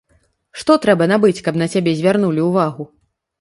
[0.61, 2.89] Што трэба набыць, каб на цябе звярнулі ўвагу?